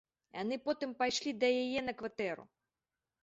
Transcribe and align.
Яны 0.37 0.55
потым 0.67 0.95
пайшлі 1.01 1.33
да 1.43 1.47
яе 1.63 1.79
на 1.89 1.93
кватэру. 1.99 2.43